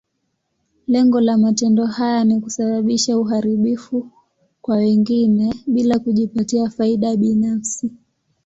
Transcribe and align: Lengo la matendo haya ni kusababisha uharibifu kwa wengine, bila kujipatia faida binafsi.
Lengo 0.87 1.19
la 1.21 1.37
matendo 1.37 1.83
haya 1.85 2.23
ni 2.23 2.39
kusababisha 2.41 3.17
uharibifu 3.17 4.09
kwa 4.61 4.75
wengine, 4.75 5.55
bila 5.67 5.99
kujipatia 5.99 6.69
faida 6.69 7.15
binafsi. 7.15 7.91